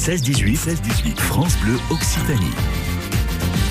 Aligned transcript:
16-18, 0.00 0.56
16-18, 0.56 1.18
France 1.18 1.58
Bleu 1.58 1.78
Occitanie. 1.90 2.89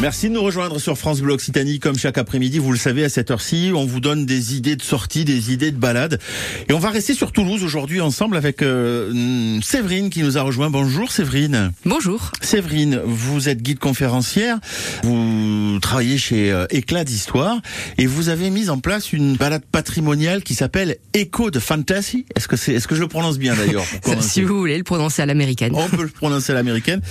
Merci 0.01 0.29
de 0.29 0.33
nous 0.33 0.41
rejoindre 0.41 0.79
sur 0.79 0.97
France 0.97 1.19
Bleu 1.19 1.33
Occitanie. 1.33 1.79
Comme 1.79 1.97
chaque 1.97 2.17
après-midi, 2.17 2.57
vous 2.57 2.71
le 2.71 2.77
savez, 2.77 3.03
à 3.03 3.09
cette 3.09 3.31
heure-ci, 3.31 3.73
on 3.75 3.85
vous 3.85 3.99
donne 3.99 4.25
des 4.25 4.55
idées 4.55 4.77
de 4.77 4.81
sortie, 4.81 5.25
des 5.25 5.51
idées 5.51 5.71
de 5.71 5.77
balade. 5.77 6.21
Et 6.69 6.73
on 6.73 6.79
va 6.79 6.89
rester 6.89 7.13
sur 7.13 7.33
Toulouse 7.33 7.65
aujourd'hui 7.65 7.99
ensemble 7.99 8.37
avec 8.37 8.61
euh, 8.61 9.59
Séverine 9.61 10.09
qui 10.09 10.23
nous 10.23 10.37
a 10.37 10.41
rejoint. 10.41 10.69
Bonjour 10.69 11.11
Séverine. 11.11 11.73
Bonjour. 11.83 12.31
Séverine, 12.39 13.01
vous 13.03 13.49
êtes 13.49 13.61
guide 13.61 13.79
conférencière, 13.79 14.59
vous 15.03 15.79
travaillez 15.81 16.17
chez 16.17 16.49
euh, 16.49 16.65
Éclat 16.69 17.03
d'Histoire 17.03 17.57
et 17.97 18.05
vous 18.05 18.29
avez 18.29 18.51
mis 18.51 18.69
en 18.69 18.79
place 18.79 19.11
une 19.11 19.35
balade 19.35 19.65
patrimoniale 19.69 20.43
qui 20.43 20.55
s'appelle 20.55 20.95
Echo 21.13 21.51
de 21.51 21.59
Fantasy. 21.59 22.25
Est-ce 22.37 22.47
que 22.47 22.55
c'est, 22.55 22.71
est-ce 22.71 22.87
que 22.87 22.95
je 22.95 23.01
le 23.01 23.09
prononce 23.09 23.37
bien 23.37 23.53
d'ailleurs 23.53 23.83
Si 24.21 24.43
vous 24.43 24.57
voulez 24.57 24.77
le 24.77 24.85
prononcer 24.85 25.21
à 25.21 25.25
l'américaine. 25.25 25.73
On 25.75 25.89
peut 25.89 26.03
le 26.03 26.07
prononcer 26.07 26.53
à 26.53 26.55
l'américaine. 26.55 27.01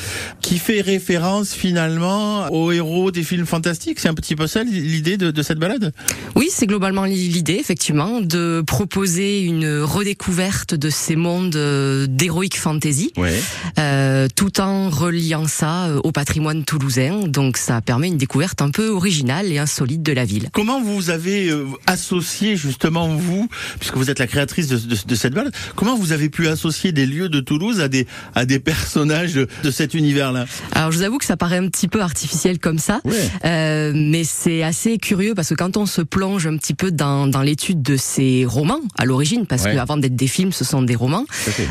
Qui 0.40 0.56
fait 0.58 0.80
référence 0.80 1.52
finalement 1.52 2.50
au 2.50 2.77
héros 2.78 3.10
des 3.10 3.22
films 3.22 3.46
fantastiques. 3.46 4.00
C'est 4.00 4.08
un 4.08 4.14
petit 4.14 4.36
peu 4.36 4.46
ça 4.46 4.62
l'idée 4.64 5.16
de, 5.16 5.30
de, 5.30 5.42
cette 5.42 5.58
balade? 5.58 5.92
Oui, 6.34 6.48
c'est 6.50 6.66
globalement 6.66 7.04
l'idée, 7.04 7.58
effectivement, 7.60 8.20
de 8.20 8.62
proposer 8.66 9.42
une 9.42 9.80
redécouverte 9.80 10.74
de 10.74 10.90
ces 10.90 11.16
mondes 11.16 11.56
euh, 11.56 12.06
d'heroic 12.08 12.56
fantasy, 12.56 13.12
ouais. 13.16 13.40
euh, 13.78 14.28
tout 14.34 14.60
en 14.60 14.90
reliant 14.90 15.46
ça 15.46 15.86
euh, 15.86 16.00
au 16.04 16.12
patrimoine 16.12 16.64
toulousain. 16.64 17.26
Donc 17.26 17.56
ça 17.56 17.80
permet 17.80 18.08
une 18.08 18.16
découverte 18.16 18.62
un 18.62 18.70
peu 18.70 18.88
originale 18.88 19.52
et 19.52 19.58
insolite 19.58 20.02
de 20.02 20.12
la 20.12 20.24
ville. 20.24 20.48
Comment 20.52 20.80
vous 20.80 21.10
avez 21.10 21.52
associé 21.86 22.56
justement 22.56 23.08
vous, 23.08 23.48
puisque 23.78 23.96
vous 23.96 24.10
êtes 24.10 24.18
la 24.18 24.26
créatrice 24.26 24.68
de, 24.68 24.76
de, 24.76 24.96
de, 25.06 25.14
cette 25.14 25.34
balade, 25.34 25.52
comment 25.74 25.96
vous 25.96 26.12
avez 26.12 26.28
pu 26.28 26.48
associer 26.48 26.92
des 26.92 27.06
lieux 27.06 27.28
de 27.28 27.40
Toulouse 27.40 27.80
à 27.80 27.88
des 27.88 28.06
à 28.34 28.44
des 28.44 28.58
personnages 28.58 29.34
de 29.34 29.70
cet 29.70 29.94
univers-là? 29.94 30.46
Alors 30.72 30.92
je 30.92 30.98
vous 30.98 31.04
avoue 31.04 31.18
que 31.18 31.24
ça 31.24 31.36
paraît 31.36 31.58
un 31.58 31.68
petit 31.68 31.88
peu 31.88 32.00
artificiel 32.00 32.58
comme 32.58 32.67
ça. 32.76 33.00
Ouais. 33.06 33.14
Euh, 33.46 33.92
mais 33.94 34.24
c'est 34.24 34.62
assez 34.62 34.98
curieux 34.98 35.34
parce 35.34 35.48
que 35.48 35.54
quand 35.54 35.78
on 35.78 35.86
se 35.86 36.02
plonge 36.02 36.46
un 36.46 36.58
petit 36.58 36.74
peu 36.74 36.90
dans, 36.90 37.26
dans 37.26 37.40
l'étude 37.40 37.80
de 37.80 37.96
ces 37.96 38.44
romans 38.44 38.80
à 38.98 39.06
l'origine, 39.06 39.46
parce 39.46 39.64
ouais. 39.64 39.74
qu'avant 39.74 39.96
d'être 39.96 40.16
des 40.16 40.26
films, 40.26 40.52
ce 40.52 40.64
sont 40.64 40.82
des 40.82 40.96
romans, 40.96 41.24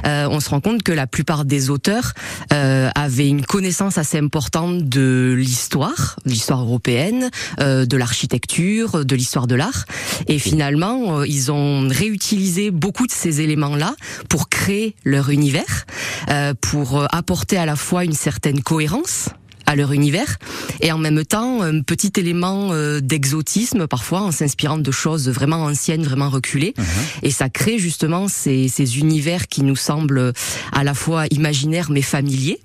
euh, 0.06 0.28
on 0.32 0.40
se 0.40 0.50
rend 0.50 0.62
compte 0.62 0.82
que 0.82 0.92
la 0.92 1.06
plupart 1.06 1.46
des 1.46 1.70
auteurs 1.70 2.14
euh, 2.54 2.90
avaient 2.96 3.28
une 3.28 3.46
connaissance 3.46 3.98
assez 3.98 4.18
importante 4.18 4.88
de 4.88 5.36
l'histoire, 5.38 6.18
l'histoire 6.26 6.62
européenne, 6.62 7.30
euh, 7.60 7.86
de 7.86 7.98
l'architecture, 7.98 9.06
de 9.06 9.16
l'histoire 9.16 9.48
de 9.48 9.56
l'art. 9.56 9.86
Et 10.28 10.40
finalement, 10.40 11.20
euh, 11.20 11.28
ils 11.28 11.52
ont 11.52 11.88
réutilisé 11.88 12.72
beaucoup 12.72 13.06
de 13.06 13.12
ces 13.12 13.42
éléments-là 13.42 13.96
pour 14.30 14.50
créer 14.50 14.96
leur 15.04 15.30
univers, 15.30 15.86
euh, 16.30 16.54
pour 16.60 17.06
apporter 17.14 17.58
à 17.58 17.66
la 17.66 17.76
fois 17.76 18.04
une 18.04 18.14
certaine 18.14 18.62
cohérence 18.62 19.30
leur 19.78 19.94
univers. 19.94 20.38
Et 20.82 20.92
en 20.92 20.98
même 20.98 21.24
temps 21.24 21.62
un 21.62 21.82
petit 21.82 22.12
élément 22.18 22.70
euh, 22.72 23.00
d'exotisme 23.00 23.88
parfois 23.88 24.22
en 24.22 24.32
s'inspirant 24.32 24.78
de 24.78 24.92
choses 24.92 25.30
vraiment 25.30 25.64
anciennes, 25.64 26.04
vraiment 26.04 26.30
reculées. 26.30 26.74
-huh. 26.78 26.84
et 27.24 27.32
ça 27.32 27.50
crée 27.50 27.78
justement 27.80 28.28
ces, 28.28 28.68
ces, 28.68 29.00
univers 29.00 29.48
qui 29.48 29.62
nous 29.64 29.76
semblent 29.76 30.34
à 30.72 30.84
la 30.84 30.94
fois 30.94 31.26
imaginaires 31.32 31.90
mais 31.90 32.02
familiers 32.02 32.60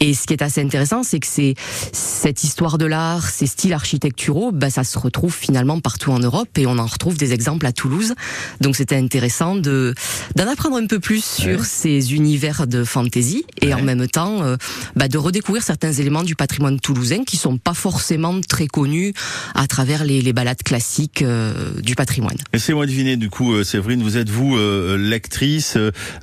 et 0.00 0.14
ce 0.14 0.26
qui 0.26 0.32
est 0.32 0.42
assez 0.42 0.62
intéressant 0.62 1.02
c'est 1.02 1.20
que 1.20 1.26
c'est 1.26 1.54
cette 1.92 2.44
histoire 2.44 2.78
de 2.78 2.86
l'art, 2.86 3.28
ces 3.28 3.46
styles 3.46 3.72
architecturaux, 3.72 4.52
bah, 4.52 4.70
ça 4.70 4.84
se 4.84 4.98
retrouve 4.98 5.34
finalement 5.34 5.80
partout 5.80 6.10
en 6.10 6.18
Europe 6.18 6.48
et 6.58 6.66
on 6.66 6.78
en 6.78 6.86
retrouve 6.86 7.16
des 7.16 7.32
exemples 7.32 7.66
à 7.66 7.72
Toulouse 7.72 8.14
donc 8.60 8.76
c'était 8.76 8.96
intéressant 8.96 9.56
de 9.56 9.94
d'en 10.36 10.48
apprendre 10.48 10.76
un 10.76 10.86
peu 10.86 11.00
plus 11.00 11.24
sur 11.24 11.60
ouais. 11.60 11.64
ces 11.64 12.14
univers 12.14 12.66
de 12.66 12.84
fantasy 12.84 13.44
et 13.60 13.68
ouais. 13.68 13.74
en 13.74 13.82
même 13.82 14.06
temps 14.08 14.42
euh, 14.42 14.56
bah, 14.96 15.08
de 15.08 15.18
redécouvrir 15.18 15.62
certains 15.62 15.92
éléments 15.92 16.22
du 16.22 16.34
patrimoine 16.34 16.80
toulousain 16.80 17.24
qui 17.24 17.36
sont 17.36 17.58
pas 17.58 17.74
forcément 17.74 18.40
très 18.40 18.66
connus 18.66 19.12
à 19.54 19.66
travers 19.66 20.04
les, 20.04 20.22
les 20.22 20.32
balades 20.32 20.62
classiques 20.62 21.22
euh, 21.22 21.52
du 21.80 21.94
patrimoine. 21.94 22.36
Laissez-moi 22.52 22.86
deviner 22.86 23.16
du 23.16 23.30
coup, 23.30 23.54
euh, 23.54 23.64
Séverine, 23.64 24.02
vous 24.02 24.16
êtes 24.16 24.30
vous 24.30 24.56
euh, 24.56 24.96
lectrice 24.96 25.76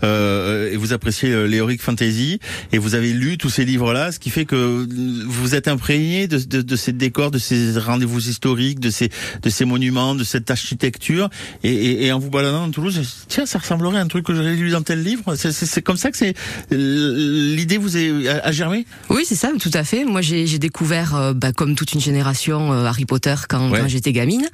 euh, 0.04 0.72
et 0.72 0.78
vous 0.78 0.94
appréciez 0.94 1.48
l'héroïque 1.48 1.82
fantasy 1.82 2.40
et 2.72 2.78
vous 2.78 2.96
avez 2.96 3.14
lu 3.14 3.38
tous 3.38 3.50
ces 3.50 3.65
livres-là, 3.66 4.12
ce 4.12 4.20
qui 4.20 4.30
fait 4.30 4.46
que 4.46 4.88
vous 5.28 5.56
êtes 5.56 5.68
imprégné 5.68 6.28
de, 6.28 6.38
de, 6.38 6.62
de 6.62 6.76
ces 6.76 6.94
décors, 6.94 7.32
de 7.32 7.40
ces 7.40 7.78
rendez-vous 7.80 8.30
historiques, 8.30 8.80
de 8.80 8.90
ces 8.90 9.10
de 9.42 9.50
ces 9.50 9.66
monuments, 9.66 10.16
de 10.16 10.24
cette 10.24 10.50
architecture 10.52 11.30
et, 11.64 11.74
et, 11.74 12.06
et 12.06 12.12
en 12.12 12.20
vous 12.20 12.30
baladant 12.30 12.66
dans 12.66 12.72
Toulouse, 12.72 13.02
tiens, 13.28 13.46
ça 13.46 13.60
ressemblerait 13.60 13.98
à 13.98 14.02
un 14.02 14.08
truc 14.08 14.26
que 14.26 14.34
j'avais 14.34 14.56
lu 14.56 14.70
dans 14.70 14.82
tel 14.82 15.04
livre. 15.04 15.36
C'est 15.36 15.82
comme 15.82 15.98
ça 15.98 16.12
que 16.12 16.18
c'est 16.18 16.34
l'idée 16.72 17.78
vous 17.78 17.98
est 17.98 18.28
a, 18.28 18.46
a 18.46 18.52
germé? 18.52 18.86
Oui, 19.10 19.24
c'est 19.26 19.36
ça, 19.36 19.52
tout 19.60 19.72
à 19.74 19.84
fait. 19.84 20.06
Moi, 20.06 20.22
j'ai 20.22 20.60
découvert, 20.60 21.16
euh, 21.16 21.34
bah, 21.34 21.52
comme 21.52 21.76
toute 21.76 21.94
une 21.94 22.02
génération, 22.02 22.74
euh, 22.74 22.86
Harry 22.86 23.06
Potter 23.06 23.36
quand, 23.50 23.72
ouais. 23.72 23.80
quand 23.80 23.88
j'étais 23.88 24.12
gamine. 24.12 24.48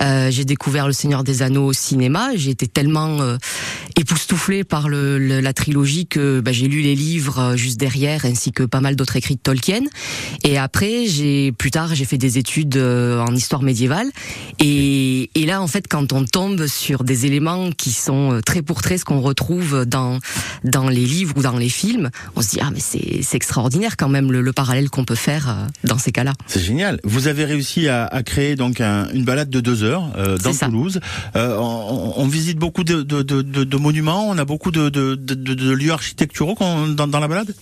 Euh, 0.00 0.30
j'ai 0.30 0.44
découvert 0.44 0.86
Le 0.86 0.92
Seigneur 0.92 1.24
des 1.24 1.42
Anneaux 1.42 1.66
au 1.66 1.72
cinéma. 1.72 2.30
J'ai 2.34 2.50
été 2.50 2.66
tellement 2.66 3.18
époustouflée 3.96 4.64
par 4.64 4.88
le, 4.88 5.18
le, 5.18 5.40
la 5.40 5.52
trilogie 5.52 6.06
que 6.06 6.40
bah, 6.40 6.52
j'ai 6.52 6.68
lu 6.68 6.80
les 6.80 6.94
livres 6.94 7.38
euh, 7.38 7.56
juste 7.56 7.78
derrière, 7.78 8.24
ainsi 8.24 8.52
que 8.52 8.62
pas 8.62 8.80
mal 8.80 8.96
d'autres 8.96 9.16
écrits 9.16 9.36
de 9.36 9.40
Tolkien. 9.40 9.82
Et 10.44 10.58
après, 10.58 11.06
j'ai 11.06 11.52
plus 11.52 11.70
tard, 11.70 11.94
j'ai 11.94 12.04
fait 12.04 12.18
des 12.18 12.38
études 12.38 12.76
euh, 12.76 13.20
en 13.20 13.34
histoire 13.34 13.62
médiévale. 13.62 14.08
Et, 14.58 15.30
et, 15.34 15.46
là, 15.46 15.62
en 15.62 15.66
fait, 15.66 15.86
quand 15.88 16.12
on 16.12 16.24
tombe 16.24 16.66
sur 16.66 17.04
des 17.04 17.26
éléments 17.26 17.70
qui 17.72 17.92
sont 17.92 18.40
très 18.44 18.62
pour 18.62 18.82
très 18.82 18.98
ce 18.98 19.04
qu'on 19.04 19.20
retrouve 19.20 19.84
dans 19.86 20.18
dans 20.64 20.88
les 20.88 21.04
livres 21.04 21.34
ou 21.36 21.42
dans 21.42 21.56
les 21.56 21.68
films, 21.68 22.10
on 22.36 22.42
se 22.42 22.50
dit 22.50 22.58
ah 22.60 22.70
mais 22.72 22.80
c'est 22.80 23.34
extraordinaire 23.34 23.96
quand 23.96 24.08
même 24.08 24.30
le, 24.32 24.40
le 24.40 24.52
parallèle 24.52 24.90
qu'on 24.90 25.04
peut 25.04 25.14
faire 25.14 25.48
euh, 25.48 25.52
dans 25.84 25.98
ces 25.98 26.12
cas-là. 26.12 26.32
C'est 26.46 26.60
génial. 26.60 27.00
Vous 27.04 27.28
avez 27.28 27.44
réussi 27.44 27.88
à, 27.88 28.06
à 28.06 28.22
créer 28.22 28.56
donc 28.56 28.80
un, 28.80 29.08
une 29.12 29.24
balade 29.24 29.50
de 29.50 29.60
deux 29.60 29.82
heures 29.82 30.12
euh, 30.16 30.38
dans 30.38 30.54
Toulouse. 30.54 31.00
Euh, 31.36 31.56
on, 31.58 32.14
on, 32.16 32.28
visite 32.28 32.58
beaucoup 32.58 32.84
de, 32.84 33.02
de, 33.02 33.22
de, 33.22 33.42
de, 33.42 33.76
on 34.00 34.38
a 34.38 34.44
beaucoup 34.44 34.70
de, 34.70 35.74
lieux 35.74 35.92
architecturaux 35.92 36.56
dans, 36.96 37.20
la 37.20 37.28
balade? 37.28 37.54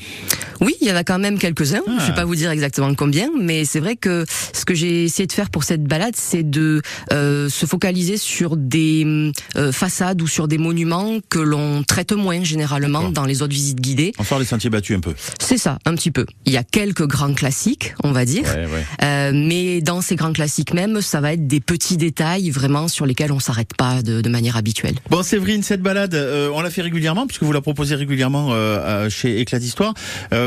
Oui, 0.60 0.74
il 0.80 0.88
y 0.88 0.92
en 0.92 0.96
a 0.96 1.04
quand 1.04 1.18
même 1.18 1.38
quelques-uns. 1.38 1.82
Ah. 1.86 1.92
Je 1.98 2.02
ne 2.02 2.08
vais 2.08 2.14
pas 2.14 2.24
vous 2.24 2.34
dire 2.34 2.50
exactement 2.50 2.94
combien, 2.94 3.30
mais 3.40 3.64
c'est 3.64 3.80
vrai 3.80 3.96
que 3.96 4.24
ce 4.52 4.64
que 4.64 4.74
j'ai 4.74 5.04
essayé 5.04 5.26
de 5.26 5.32
faire 5.32 5.50
pour 5.50 5.64
cette 5.64 5.84
balade, 5.84 6.14
c'est 6.16 6.48
de 6.48 6.82
euh, 7.12 7.48
se 7.48 7.66
focaliser 7.66 8.16
sur 8.16 8.56
des 8.56 9.32
euh, 9.56 9.72
façades 9.72 10.20
ou 10.22 10.26
sur 10.26 10.48
des 10.48 10.58
monuments 10.58 11.18
que 11.28 11.38
l'on 11.38 11.82
traite 11.82 12.12
moins 12.12 12.44
généralement 12.44 13.10
dans 13.10 13.24
les 13.24 13.42
autres 13.42 13.52
visites 13.52 13.80
guidées. 13.80 14.12
On 14.18 14.24
sort 14.24 14.38
les 14.38 14.44
sentiers 14.44 14.70
battus 14.70 14.96
un 14.96 15.00
peu. 15.00 15.14
C'est 15.38 15.58
ça, 15.58 15.78
un 15.84 15.94
petit 15.94 16.10
peu. 16.10 16.26
Il 16.46 16.52
y 16.52 16.56
a 16.56 16.64
quelques 16.64 17.06
grands 17.06 17.34
classiques, 17.34 17.94
on 18.04 18.12
va 18.12 18.24
dire, 18.24 18.44
ouais, 18.44 18.66
ouais. 18.66 18.84
Euh, 19.02 19.32
mais 19.34 19.80
dans 19.80 20.00
ces 20.00 20.16
grands 20.16 20.32
classiques 20.32 20.74
même, 20.74 21.00
ça 21.00 21.20
va 21.20 21.32
être 21.32 21.46
des 21.46 21.60
petits 21.60 21.96
détails 21.96 22.50
vraiment 22.50 22.88
sur 22.88 23.06
lesquels 23.06 23.32
on 23.32 23.40
s'arrête 23.40 23.74
pas 23.76 24.02
de, 24.02 24.20
de, 24.20 24.28
manière 24.28 24.56
habituelle. 24.56 24.94
Bon, 25.10 25.22
Séverine, 25.22 25.62
cette 25.62 25.82
balade, 25.82 26.14
euh, 26.14 26.50
on 26.52 26.60
la 26.60 26.70
fait 26.70 26.82
régulièrement 26.82 27.26
puisque 27.26 27.42
vous 27.42 27.52
la 27.52 27.60
proposez 27.60 27.94
régulièrement 27.94 28.48
euh, 28.52 29.08
chez 29.08 29.40
Éclat 29.40 29.58
d'Histoire. 29.58 29.94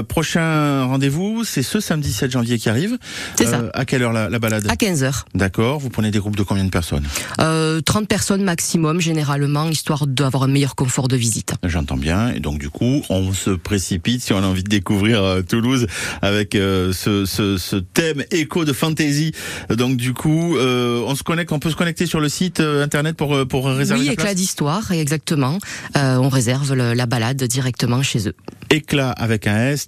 Prochain 0.03 0.86
rendez-vous, 0.86 1.44
c'est 1.44 1.64
ce 1.64 1.80
samedi 1.80 2.12
7 2.12 2.31
janvier 2.31 2.58
qui 2.58 2.69
arrive. 2.69 2.97
C'est 3.36 3.46
ça. 3.46 3.64
À 3.74 3.86
quelle 3.86 4.03
heure 4.03 4.14
la, 4.14 4.30
la 4.30 4.40
balade 4.40 4.66
À 4.69 4.75
15 4.75 5.03
heures. 5.03 5.25
D'accord. 5.36 5.80
Vous 5.80 5.90
prenez 5.90 6.12
des 6.12 6.19
groupes 6.19 6.36
de 6.36 6.44
combien 6.44 6.66
de 6.66 6.69
personnes 6.69 7.06
30 7.38 8.08
personnes 8.08 8.44
maximum, 8.44 9.02
généralement, 9.02 9.69
histoire 9.69 10.08
d'avoir 10.08 10.44
un 10.44 10.47
meilleur 10.47 10.75
confort 10.75 11.08
de 11.08 11.16
visite. 11.16 11.53
J'entends 11.63 11.97
bien. 11.97 12.30
Et 12.30 12.40
donc, 12.40 12.59
du 12.59 12.69
coup, 12.69 13.03
on 13.09 13.34
se 13.34 13.50
précipite 13.52 14.22
si 14.22 14.34
on 14.34 14.38
a 14.38 14.46
envie 14.47 14.63
de 14.63 14.69
découvrir 14.69 15.44
Toulouse 15.47 15.88
avec 16.22 16.56
euh, 16.56 16.94
ce, 16.94 17.25
ce, 17.25 17.58
ce, 17.58 17.75
thème 17.75 18.24
écho 18.31 18.66
de 18.66 18.74
fantasy. 18.74 19.34
Donc 19.69 19.97
du 19.97 20.13
coup, 20.13 20.58
euh, 20.58 21.03
on 21.06 21.16
se 21.16 21.24
connecte, 21.24 21.52
on 21.52 21.59
peut 21.59 21.69
se 21.69 21.75
connecter 21.75 22.06
sur 22.06 22.19
le 22.19 22.30
site 22.30 22.59
euh, 22.59 22.84
internet 22.84 23.16
pour 23.16 23.47
pour 23.47 23.68
réserver. 23.68 24.02
Oui, 24.02 24.08
sa 24.08 24.13
éclat 24.13 24.25
place 24.25 24.36
d'histoire, 24.36 24.92
exactement. 24.92 25.58
on 25.96 26.30
réserve 26.30 26.74
le, 26.74 26.94
la 26.94 27.06
balade 27.06 27.44
directement 27.44 28.02
chez 28.02 28.28
eux. 28.28 28.36
Éclat 28.73 29.11
avec 29.11 29.45
un 29.45 29.67
S, 29.67 29.88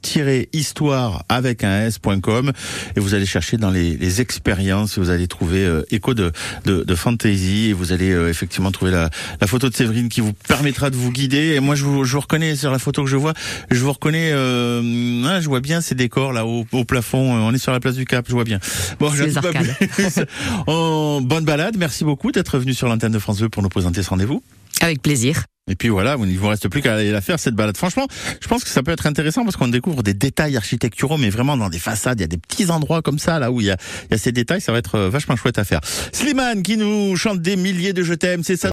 histoire 0.53 1.25
avec 1.27 1.63
un 1.63 1.88
S.com 1.88 2.51
et 2.95 3.00
vous 3.00 3.15
allez 3.15 3.25
chercher 3.25 3.57
dans 3.57 3.71
les, 3.71 3.98
les 3.98 4.21
expériences, 4.21 5.00
vous 5.00 5.10
allez 5.10 5.27
trouver 5.27 5.68
écho 5.89 6.13
de, 6.13 6.31
de, 6.65 6.83
de 6.83 6.95
fantasy 6.95 7.69
et 7.69 7.74
vous 7.74 7.92
allez 7.92 8.12
effectivement 8.30 8.71
trouver 8.71 8.92
la, 8.92 9.10
la 9.42 9.48
photo 9.48 9.69
de 9.69 9.75
Séverine 9.75 10.07
qui 10.07 10.21
vous 10.21 10.33
permettra 10.33 10.92
de 10.92 10.95
vous 10.95 11.12
guider. 11.12 11.56
Et 11.56 11.60
moi, 11.60 11.74
je 11.74 11.83
vous, 11.83 12.04
je 12.04 12.13
vous 12.13 12.19
reconnais 12.19 12.56
sur 12.56 12.71
la 12.71 12.77
photo 12.77 13.04
que 13.04 13.10
je 13.10 13.18
vois, 13.18 13.33
je 13.71 13.80
vous 13.80 13.92
reconnais, 13.92 14.31
ah, 14.33 15.42
je 15.42 15.48
vois 15.48 15.62
bien 15.62 15.81
ces 15.81 15.95
décors 15.95 16.31
là 16.31 16.45
au, 16.45 16.65
au, 16.71 16.86
plafond. 16.86 17.33
On 17.33 17.54
est 17.54 17.57
sur 17.57 17.71
la 17.71 17.80
place 17.80 17.95
du 17.95 18.06
Cap, 18.06 18.25
je 18.27 18.33
vois 18.33 18.44
bien. 18.44 18.60
Bon, 19.00 19.12
je 19.12 19.25
pas 19.39 19.51
plus. 19.51 19.69
oh, 20.68 21.19
bonne 21.24 21.45
balade. 21.45 21.75
Merci 21.77 22.04
beaucoup 22.04 22.31
d'être 22.31 22.60
venu 22.60 22.74
sur 22.74 22.88
l'antenne 22.88 23.12
de 23.12 23.19
France 23.19 23.39
2 23.39 23.50
pour 23.50 23.63
nous 23.63 23.69
présenter 23.69 24.04
ce 24.04 24.10
rendez-vous. 24.10 24.44
Avec 24.81 25.01
plaisir. 25.01 25.45
Et 25.68 25.75
puis 25.75 25.89
voilà, 25.89 26.16
il 26.24 26.38
vous 26.38 26.48
reste 26.48 26.68
plus 26.68 26.83
qu'à 26.83 26.94
aller 26.94 27.12
la 27.12 27.22
faire 27.22 27.39
cette 27.39 27.56
balade. 27.56 27.75
Franchement, 27.75 28.06
je 28.39 28.48
pense 28.48 28.63
que 28.63 28.69
ça 28.69 28.83
peut 28.83 28.92
être 28.92 29.07
intéressant 29.07 29.44
parce 29.44 29.56
qu'on 29.57 29.68
découvre 29.68 30.04
des 30.04 30.13
détails 30.13 30.56
architecturaux, 30.57 31.18
mais 31.18 31.31
vraiment 31.31 31.57
dans 31.57 31.69
des 31.69 31.80
façades. 31.80 32.19
Il 32.19 32.22
y 32.22 32.24
a 32.24 32.27
des 32.27 32.38
petits 32.38 32.69
endroits 32.69 33.01
comme 33.01 33.18
ça 33.18 33.39
là 33.39 33.51
où 33.51 33.62
il 33.62 33.68
y 33.68 33.72
a, 33.72 33.77
il 34.04 34.12
y 34.12 34.13
a 34.13 34.19
ces 34.19 34.31
détails. 34.31 34.62
Ça 34.62 34.72
va 34.72 34.77
être 34.77 35.00
vachement 35.00 35.36
chouette 35.36 35.57
à 35.57 35.63
faire. 35.63 35.81
Slimane 36.12 36.62
qui 36.62 36.77
nous 36.77 37.16
chante 37.16 37.42
des 37.42 37.56
milliers 37.56 37.94
de 37.94 38.04
je 38.04 38.13
t'aime, 38.13 38.44
c'est 38.44 38.57
ça. 38.57 38.63